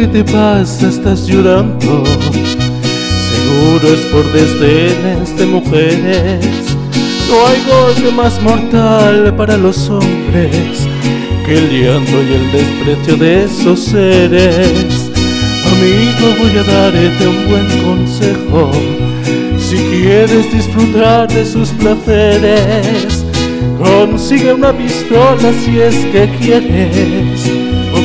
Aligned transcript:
¿qué 0.00 0.06
te 0.06 0.24
pasa? 0.24 0.88
Estás 0.88 1.26
llorando. 1.26 2.02
Seguro 3.30 3.86
es 3.94 4.00
por 4.06 4.24
desdenes 4.32 5.36
de 5.36 5.44
mujeres. 5.44 6.46
No 7.28 7.46
hay 7.46 7.60
golpe 7.68 8.10
más 8.16 8.40
mortal 8.40 9.34
para 9.36 9.58
los 9.58 9.90
hombres 9.90 10.88
que 11.44 11.58
el 11.58 11.82
llanto 11.82 12.16
y 12.22 12.32
el 12.32 12.50
desprecio 12.50 13.16
de 13.18 13.44
esos 13.44 13.80
seres. 13.80 15.10
Amigo, 15.70 16.34
voy 16.38 16.56
a 16.58 16.62
darte 16.62 17.28
un 17.28 17.48
buen 17.50 17.68
consejo. 17.84 18.70
Si 19.58 19.76
quieres 19.76 20.50
disfrutar 20.50 21.28
de 21.28 21.44
sus 21.44 21.68
placeres, 21.70 23.22
consigue 23.78 24.54
una 24.54 24.72
pistola 24.72 25.52
si 25.62 25.78
es 25.78 25.94
que 26.06 26.28
quieres, 26.40 27.29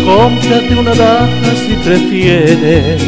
cómprate 0.05 0.75
una 0.77 0.93
daga 0.93 1.51
si 1.65 1.73
prefieres, 1.83 3.01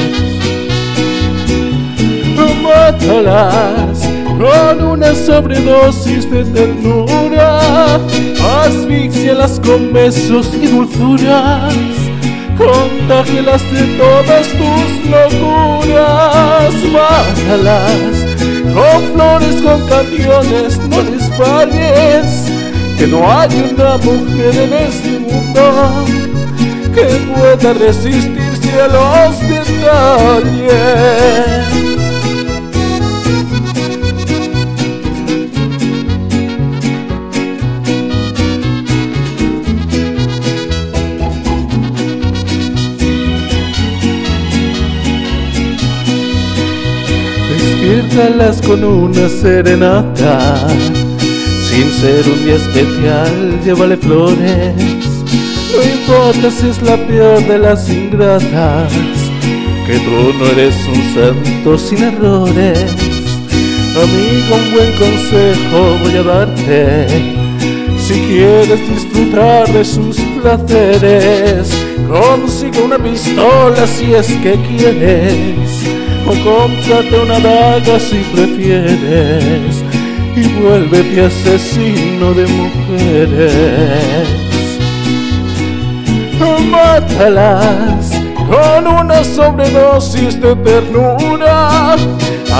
Mátalas 2.63 4.07
con 4.39 4.83
una 4.83 5.15
sobredosis 5.15 6.31
de 6.31 6.45
ternura, 6.45 7.99
asfixialas 8.65 9.61
con 9.61 9.93
besos 9.93 10.51
y 10.61 10.67
dulzuras, 10.67 11.75
contágelas 12.59 13.63
de 13.73 13.83
todas 13.97 14.47
tus 14.49 15.11
locuras, 15.11 16.75
mátalas 16.93 18.27
con 18.75 19.03
flores, 19.15 19.63
con 19.63 19.81
canciones, 19.89 20.79
no 20.91 21.03
les 21.03 21.26
que 22.99 23.07
no 23.07 23.31
hay 23.31 23.51
una 23.75 23.99
mujer 23.99 24.57
en 24.57 24.73
este 24.73 25.19
mundo 25.19 26.05
que 26.95 27.05
pueda 27.31 27.75
resistirse 27.75 28.81
a 28.81 28.89
los 28.89 29.41
detalles. 29.41 30.87
Despiértalas 47.51 48.63
con 48.63 48.83
una 48.85 49.29
serenata, 49.29 50.67
ser 52.01 52.29
un 52.29 52.45
día 52.45 52.57
especial, 52.57 53.61
llévale 53.65 53.97
flores. 53.97 54.75
No 55.73 55.83
importa 55.83 56.51
si 56.51 56.69
es 56.69 56.83
la 56.83 56.97
peor 57.07 57.41
de 57.47 57.59
las 57.59 57.89
ingratas, 57.89 58.93
que 59.87 59.95
tú 60.05 60.35
no 60.39 60.47
eres 60.47 60.75
un 60.89 61.15
santo 61.15 61.79
sin 61.79 62.03
errores. 62.03 62.95
Amigo, 63.97 64.57
un 64.57 64.73
buen 64.75 64.93
consejo 64.99 65.99
voy 66.03 66.17
a 66.17 66.23
darte. 66.23 67.07
Si 67.99 68.15
quieres 68.21 68.81
disfrutar 68.89 69.67
de 69.73 69.85
sus 69.85 70.19
placeres, 70.41 71.71
consigue 72.09 72.83
una 72.83 72.99
pistola 72.99 73.87
si 73.87 74.15
es 74.15 74.29
que 74.43 74.55
quieres 74.69 75.87
o 76.27 76.31
cómprate 76.45 77.21
una 77.23 77.39
daga 77.41 77.99
si 77.99 78.19
prefieres 78.35 79.76
y 80.37 80.47
vuélvete 80.61 81.25
asesino 81.25 82.35
de 82.35 82.47
mujeres. 82.47 84.29
Mátalas 86.71 88.11
con 88.37 88.87
una 88.87 89.25
sobredosis 89.25 90.41
de 90.41 90.55
ternura, 90.57 91.97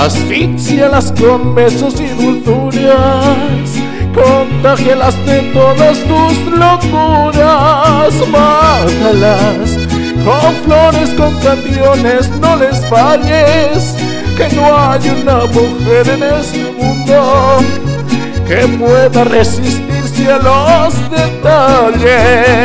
asfixialas 0.03 1.13
con 1.19 1.53
besos 1.53 1.99
y 2.01 2.07
dulzuras, 2.07 3.69
contagialas 4.13 5.15
de 5.25 5.41
todas 5.53 5.99
tus 5.99 6.37
locuras, 6.53 8.13
mátalas 8.31 9.77
con 10.25 10.53
flores, 10.65 11.09
con 11.11 11.33
canciones, 11.39 12.29
no 12.41 12.55
les 12.57 12.83
falles, 12.87 13.95
no 14.55 14.77
hay 14.77 15.09
una 15.09 15.45
mujer 15.45 16.07
en 16.09 16.23
este 16.23 16.71
mundo 16.71 17.59
que 18.47 18.67
pueda 18.77 19.23
resistirse 19.25 20.31
a 20.31 20.37
los 20.37 20.93
detalles. 21.09 22.57